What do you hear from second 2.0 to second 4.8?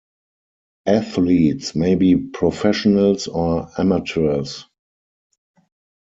professionals or amateurs.